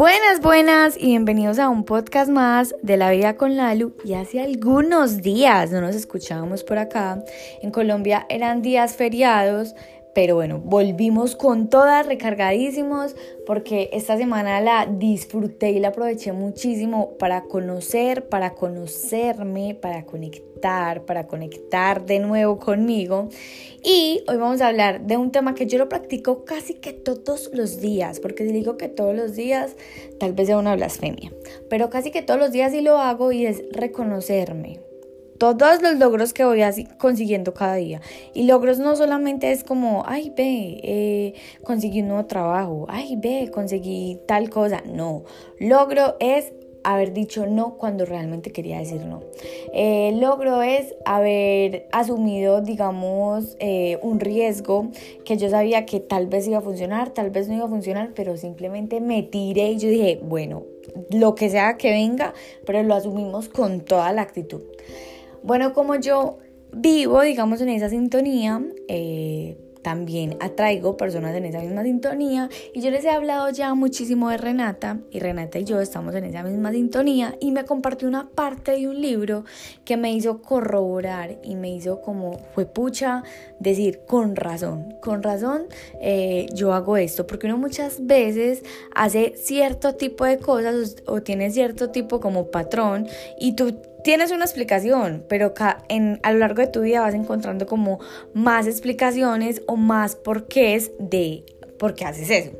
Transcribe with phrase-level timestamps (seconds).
[0.00, 3.94] Buenas, buenas y bienvenidos a un podcast más de la vida con Lalu.
[4.02, 7.22] Y hace algunos días no nos escuchábamos por acá.
[7.60, 9.74] En Colombia eran días feriados,
[10.14, 13.14] pero bueno, volvimos con todas recargadísimos
[13.46, 21.04] porque esta semana la disfruté y la aproveché muchísimo para conocer, para conocerme, para conectar,
[21.04, 23.28] para conectar de nuevo conmigo.
[23.84, 27.50] Y hoy vamos a hablar de un tema que yo lo practico casi que todos
[27.52, 29.76] los días, porque si digo que todos los días,
[30.18, 31.32] tal vez sea una blasfemia,
[31.68, 34.89] pero casi que todos los días sí lo hago y es reconocerme
[35.40, 36.60] todos los logros que voy
[36.98, 38.02] consiguiendo cada día.
[38.34, 43.50] Y logros no solamente es como, ay, ve, eh, conseguí un nuevo trabajo, ay, ve,
[43.50, 44.82] conseguí tal cosa.
[44.84, 45.24] No,
[45.58, 46.52] logro es
[46.84, 49.22] haber dicho no cuando realmente quería decir no.
[49.72, 54.90] Eh, logro es haber asumido, digamos, eh, un riesgo
[55.24, 58.12] que yo sabía que tal vez iba a funcionar, tal vez no iba a funcionar,
[58.14, 60.64] pero simplemente me tiré y yo dije, bueno,
[61.08, 62.34] lo que sea que venga,
[62.66, 64.60] pero lo asumimos con toda la actitud.
[65.42, 66.38] Bueno, como yo
[66.72, 72.48] vivo, digamos, en esa sintonía, eh, también atraigo personas en esa misma sintonía.
[72.74, 76.24] Y yo les he hablado ya muchísimo de Renata y Renata y yo estamos en
[76.24, 79.44] esa misma sintonía y me compartió una parte de un libro
[79.84, 83.22] que me hizo corroborar y me hizo como fue pucha
[83.58, 85.66] decir con razón, con razón
[86.00, 88.62] eh, yo hago esto porque uno muchas veces
[88.94, 93.06] hace cierto tipo de cosas o tiene cierto tipo como patrón
[93.38, 95.54] y tú tienes una explicación, pero
[95.88, 98.00] en, a lo largo de tu vida vas encontrando como
[98.34, 101.44] más explicaciones o más porqués de
[101.80, 102.50] por qué haces eso.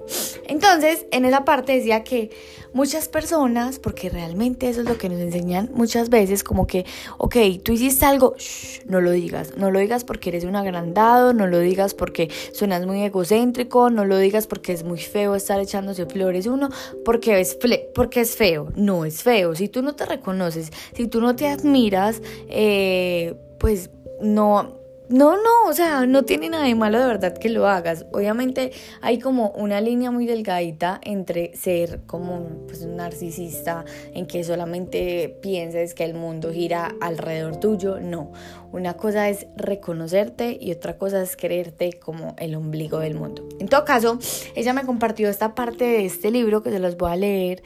[0.48, 2.30] Entonces, en esa parte decía que
[2.72, 6.86] muchas personas, porque realmente eso es lo que nos enseñan muchas veces, como que,
[7.18, 8.34] ok, tú hiciste algo,
[8.86, 12.86] no lo digas, no lo digas porque eres un agrandado, no lo digas porque suenas
[12.86, 16.70] muy egocéntrico, no lo digas porque es muy feo estar echándose flores uno,
[17.04, 17.58] porque es,
[17.94, 21.46] porque es feo, no es feo, si tú no te reconoces, si tú no te
[21.46, 23.90] admiras, eh, pues
[24.22, 24.79] no
[25.10, 28.06] no, no, o sea, no tiene nada de malo de verdad que lo hagas.
[28.12, 33.84] Obviamente hay como una línea muy delgadita entre ser como pues, un narcisista
[34.14, 37.98] en que solamente pienses que el mundo gira alrededor tuyo.
[37.98, 38.30] No,
[38.72, 43.46] una cosa es reconocerte y otra cosa es creerte como el ombligo del mundo.
[43.58, 44.18] En todo caso,
[44.54, 47.62] ella me compartió esta parte de este libro que se los voy a leer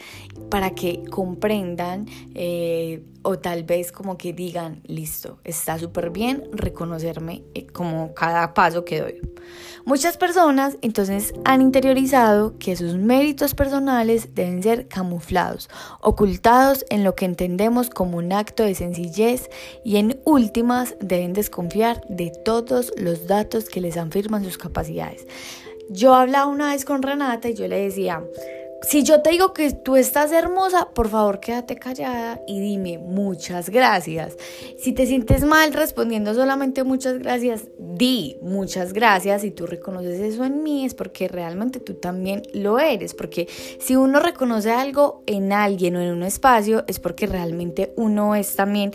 [0.50, 7.42] para que comprendan eh, o tal vez como que digan, listo, está súper bien reconocerme
[7.54, 9.20] eh, como cada paso que doy.
[9.84, 15.68] Muchas personas entonces han interiorizado que sus méritos personales deben ser camuflados,
[16.00, 19.50] ocultados en lo que entendemos como un acto de sencillez
[19.84, 25.26] y en últimas deben desconfiar de todos los datos que les afirman sus capacidades.
[25.90, 28.22] Yo hablaba una vez con Renata y yo le decía,
[28.86, 33.70] si yo te digo que tú estás hermosa, por favor quédate callada y dime muchas
[33.70, 34.36] gracias.
[34.78, 39.40] Si te sientes mal respondiendo solamente muchas gracias, di muchas gracias.
[39.40, 43.14] Si tú reconoces eso en mí es porque realmente tú también lo eres.
[43.14, 43.48] Porque
[43.80, 48.54] si uno reconoce algo en alguien o en un espacio es porque realmente uno es
[48.54, 48.92] también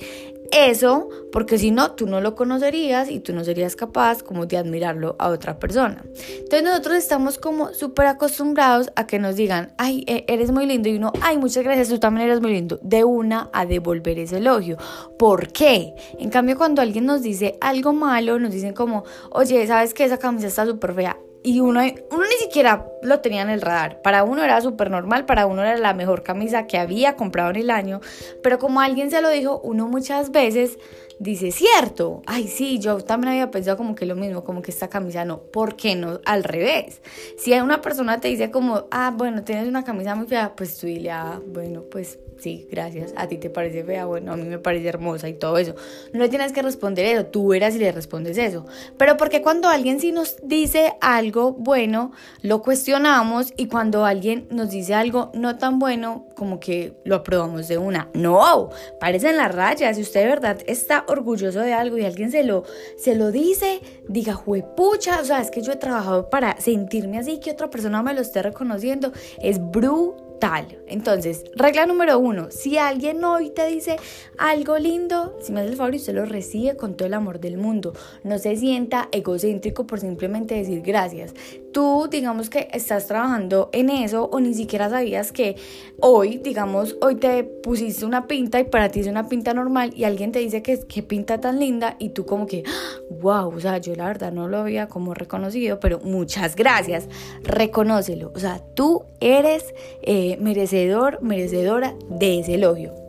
[0.51, 4.57] eso, porque si no, tú no lo conocerías y tú no serías capaz como de
[4.57, 6.03] admirarlo a otra persona.
[6.05, 10.89] Entonces nosotros estamos como súper acostumbrados a que nos digan, ay, e, eres muy lindo
[10.89, 14.37] y uno, ay, muchas gracias, tú también eres muy lindo, de una a devolver ese
[14.37, 14.77] elogio.
[15.17, 15.93] ¿Por qué?
[16.17, 20.17] En cambio, cuando alguien nos dice algo malo, nos dicen como, oye, ¿sabes que esa
[20.17, 21.17] camisa está súper fea?
[21.43, 24.01] Y uno, uno ni siquiera lo tenía en el radar.
[24.01, 27.57] Para uno era súper normal, para uno era la mejor camisa que había comprado en
[27.57, 28.01] el año,
[28.43, 30.77] pero como alguien se lo dijo, uno muchas veces
[31.19, 34.89] dice, cierto, ay sí, yo también había pensado como que lo mismo, como que esta
[34.89, 36.19] camisa no, ¿por qué no?
[36.25, 37.01] Al revés.
[37.37, 40.87] Si una persona te dice como, ah, bueno, tienes una camisa muy fea, pues tú
[40.87, 44.59] dile, ah, bueno, pues sí, gracias, a ti te parece fea, bueno, a mí me
[44.59, 45.75] parece hermosa y todo eso.
[46.13, 48.65] No le tienes que responder eso, tú eras y le respondes eso.
[48.97, 52.11] Pero porque cuando alguien sí nos dice algo bueno,
[52.41, 57.67] lo cuestionamos y cuando alguien nos dice algo no tan bueno, como que lo aprobamos
[57.67, 58.09] de una.
[58.13, 58.69] No,
[58.99, 62.63] parecen las rayas, si usted de verdad está orgulloso de algo y alguien se lo,
[62.97, 67.39] se lo dice, diga, juepucha, o sea, es que yo he trabajado para sentirme así,
[67.39, 69.11] que otra persona me lo esté reconociendo,
[69.41, 70.79] es brutal tal.
[70.87, 73.97] Entonces, regla número uno, si alguien hoy te dice
[74.37, 77.39] algo lindo, si me hace el favor y usted lo recibe con todo el amor
[77.39, 77.93] del mundo.
[78.23, 81.33] No se sienta egocéntrico por simplemente decir gracias.
[81.73, 85.55] Tú, digamos que estás trabajando en eso o ni siquiera sabías que
[85.99, 90.03] hoy, digamos, hoy te pusiste una pinta y para ti es una pinta normal y
[90.03, 92.63] alguien te dice que qué pinta tan linda y tú como que,
[93.09, 97.07] wow, o sea, yo la verdad no lo había como reconocido, pero muchas gracias,
[97.43, 98.31] reconócelo.
[98.33, 99.73] O sea, tú eres...
[100.01, 103.08] Eh, merecedor, merecedora de ese elogio.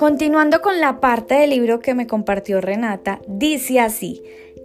[0.00, 4.22] Continuando con la parte del libro que me compartió Renata, dice así,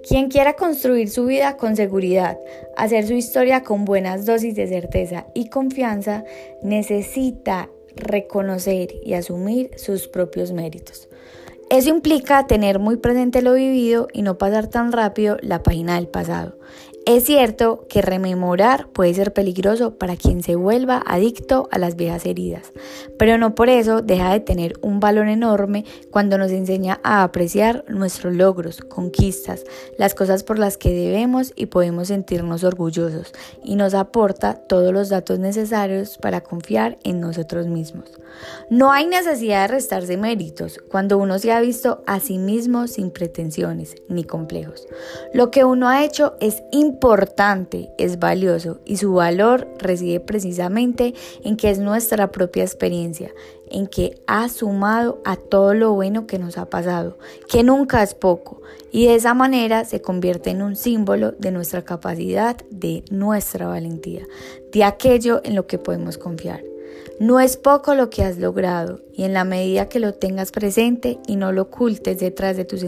[0.07, 2.39] quien quiera construir su vida con seguridad,
[2.77, 6.23] hacer su historia con buenas dosis de certeza y confianza,
[6.63, 11.09] necesita reconocer y asumir sus propios méritos.
[11.69, 16.07] Eso implica tener muy presente lo vivido y no pasar tan rápido la página del
[16.07, 16.55] pasado.
[17.07, 22.25] Es cierto que rememorar puede ser peligroso para quien se vuelva adicto a las viejas
[22.25, 22.73] heridas,
[23.19, 27.85] pero no por eso deja de tener un valor enorme cuando nos enseña a apreciar
[27.87, 29.65] nuestros logros, conquistas,
[29.99, 33.33] las cosas por las que debemos y podemos sentirnos orgullosos
[33.63, 38.09] y nos aporta todos los datos necesarios para confiar en nosotros mismos.
[38.71, 43.11] No hay necesidad de restarse méritos cuando uno se ha visto a sí mismo sin
[43.11, 44.87] pretensiones ni complejos.
[45.33, 51.13] Lo que uno ha hecho es importante es valioso y su valor reside precisamente
[51.43, 53.31] en que es nuestra propia experiencia,
[53.69, 57.17] en que ha sumado a todo lo bueno que nos ha pasado,
[57.49, 58.61] que nunca es poco,
[58.91, 64.25] y de esa manera se convierte en un símbolo de nuestra capacidad, de nuestra valentía,
[64.71, 66.63] de aquello en lo que podemos confiar.
[67.19, 71.17] No es poco lo que has logrado y en la medida que lo tengas presente
[71.27, 72.83] y no lo ocultes detrás de tus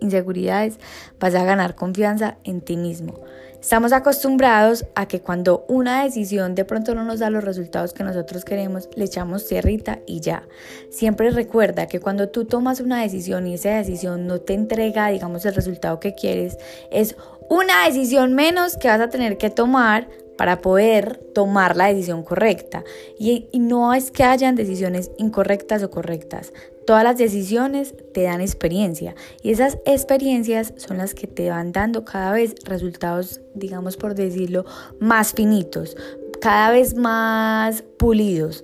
[0.00, 0.78] inseguridades,
[1.20, 3.20] vas a ganar confianza en ti mismo.
[3.60, 8.04] Estamos acostumbrados a que cuando una decisión de pronto no nos da los resultados que
[8.04, 10.44] nosotros queremos, le echamos tierrita y ya.
[10.88, 15.44] Siempre recuerda que cuando tú tomas una decisión y esa decisión no te entrega, digamos,
[15.44, 16.56] el resultado que quieres,
[16.90, 17.16] es
[17.50, 22.84] una decisión menos que vas a tener que tomar para poder tomar la decisión correcta.
[23.18, 26.52] Y, no es que hayan decisiones incorrectas o correctas.
[26.86, 32.04] Todas las decisiones te dan experiencia y esas experiencias son las que te van dando
[32.04, 34.64] cada vez resultados, digamos por decirlo,
[35.00, 35.96] más finitos,
[36.40, 38.62] cada vez más pulidos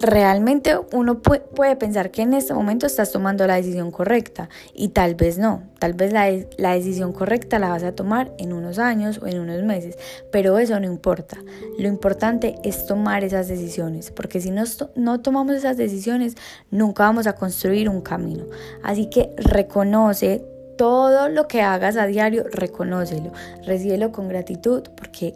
[0.00, 5.14] realmente uno puede, pensar que en este momento estás tomando la decisión correcta y tal
[5.14, 9.20] vez no, tal vez la, la, decisión correcta la vas a tomar en unos años
[9.22, 9.96] o en unos meses,
[10.32, 11.38] pero eso no importa.
[11.78, 14.64] Lo importante es tomar esas decisiones, porque si no,
[14.94, 16.36] no tomamos esas decisiones,
[16.70, 18.44] nunca vamos a construir un camino.
[18.82, 20.44] Así que reconoce
[20.76, 23.32] todo lo que hagas a diario, reconócelo,
[23.64, 25.34] recíbelo con gratitud, porque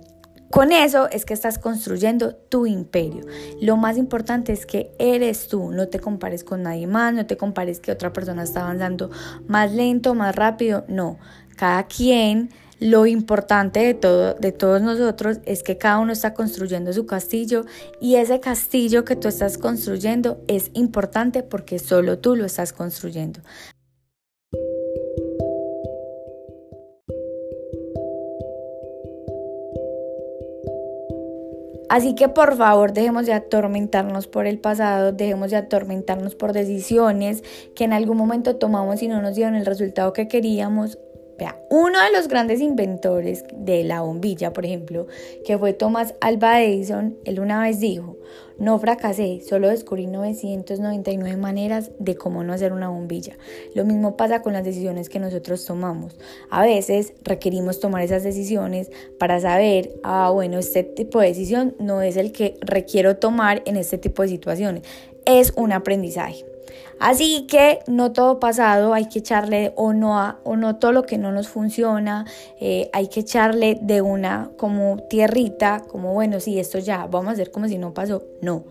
[0.51, 3.25] con eso es que estás construyendo tu imperio.
[3.61, 7.37] Lo más importante es que eres tú, no te compares con nadie más, no te
[7.37, 9.11] compares que otra persona está avanzando
[9.47, 11.19] más lento, más rápido, no.
[11.57, 12.51] Cada quien,
[12.81, 17.67] lo importante de todo de todos nosotros es que cada uno está construyendo su castillo
[18.01, 23.41] y ese castillo que tú estás construyendo es importante porque solo tú lo estás construyendo.
[31.91, 37.43] Así que por favor dejemos de atormentarnos por el pasado, dejemos de atormentarnos por decisiones
[37.75, 40.99] que en algún momento tomamos y no nos dieron el resultado que queríamos.
[41.71, 45.07] Uno de los grandes inventores de la bombilla, por ejemplo,
[45.45, 48.17] que fue Thomas Alva Edison, él una vez dijo,
[48.59, 53.39] no fracasé, solo descubrí 999 maneras de cómo no hacer una bombilla.
[53.75, 56.19] Lo mismo pasa con las decisiones que nosotros tomamos.
[56.51, 62.03] A veces requerimos tomar esas decisiones para saber, ah, bueno, este tipo de decisión no
[62.03, 64.83] es el que requiero tomar en este tipo de situaciones.
[65.25, 66.50] Es un aprendizaje.
[66.99, 71.05] Así que no todo pasado hay que echarle o no, a, o no todo lo
[71.05, 72.27] que no nos funciona,
[72.61, 77.33] eh, hay que echarle de una como tierrita, como bueno, sí, esto ya, vamos a
[77.33, 78.23] hacer como si no pasó.
[78.43, 78.65] No,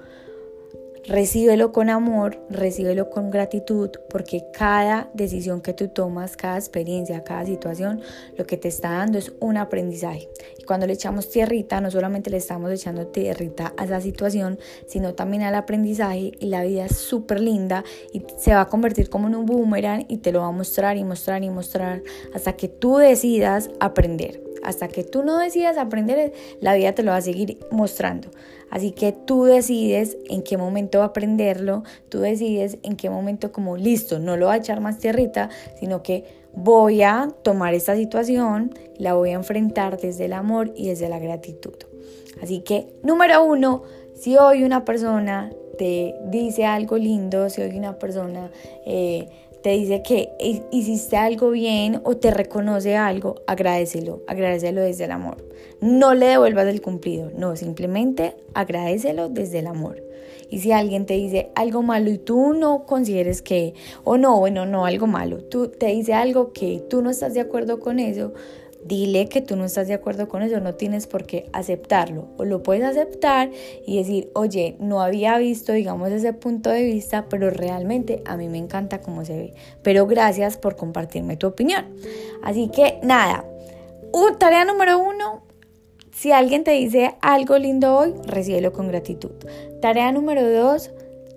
[1.08, 7.46] Recíbelo con amor, recíbelo con gratitud, porque cada decisión que tú tomas, cada experiencia, cada
[7.46, 8.02] situación,
[8.38, 10.30] lo que te está dando es un aprendizaje.
[10.58, 15.16] Y cuando le echamos tierrita, no solamente le estamos echando tierrita a esa situación, sino
[15.16, 19.28] también al aprendizaje y la vida es súper linda y se va a convertir como
[19.28, 22.04] en un boomerang y te lo va a mostrar y mostrar y mostrar
[22.34, 24.49] hasta que tú decidas aprender.
[24.64, 28.30] Hasta que tú no decidas aprender, la vida te lo va a seguir mostrando.
[28.70, 34.20] Así que tú decides en qué momento aprenderlo, tú decides en qué momento como listo,
[34.20, 35.50] no lo va a echar más tierrita,
[35.80, 40.88] sino que voy a tomar esta situación, la voy a enfrentar desde el amor y
[40.90, 41.74] desde la gratitud.
[42.42, 43.84] Así que, número uno,
[44.16, 48.52] si hoy una persona te dice algo lindo, si hoy una persona
[48.86, 49.30] eh,
[49.64, 50.30] te dice que
[50.72, 55.38] hiciste algo bien o te reconoce algo, agradecelo, agradecelo desde el amor.
[55.80, 60.04] No le devuelvas el cumplido, no, simplemente agradecelo desde el amor.
[60.50, 64.66] Y si alguien te dice algo malo y tú no consideres que, o no, bueno,
[64.66, 68.34] no algo malo, tú te dice algo que tú no estás de acuerdo con eso,
[68.84, 72.28] dile que tú no estás de acuerdo con eso, no tienes por qué aceptarlo.
[72.38, 73.52] O lo puedes aceptar
[73.86, 78.48] y decir, oye, no había visto, digamos, ese punto de vista, pero realmente a mí
[78.50, 79.54] me encanta cómo se ve.
[79.84, 81.86] Pero gracias por compartirme tu opinión.
[82.44, 83.46] Así que nada,
[84.40, 85.44] tarea número uno,
[86.12, 89.32] si alguien te dice algo lindo hoy, recíbelo con gratitud.
[89.82, 90.92] Tarea número dos,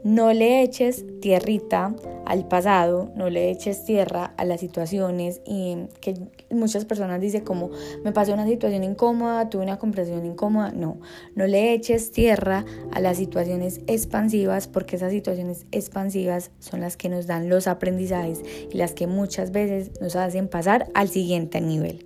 [0.04, 1.95] no le eches tierrita
[2.26, 6.14] al pasado, no le eches tierra a las situaciones y que
[6.50, 7.71] muchas personas dicen como
[8.05, 10.99] me pasó una situación incómoda, tuve una conversación incómoda, no,
[11.35, 17.09] no le eches tierra a las situaciones expansivas porque esas situaciones expansivas son las que
[17.09, 22.05] nos dan los aprendizajes y las que muchas veces nos hacen pasar al siguiente nivel.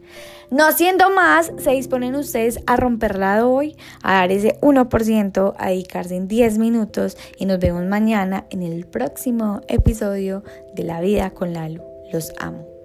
[0.51, 6.15] No siendo más, se disponen ustedes a romperla hoy, a dar ese 1%, a dedicarse
[6.15, 10.43] en 10 minutos y nos vemos mañana en el próximo episodio
[10.75, 11.81] de La Vida con Lalu.
[12.13, 12.76] Los amo.